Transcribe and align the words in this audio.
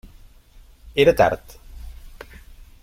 Era 1.03 1.13
tard. 1.13 1.43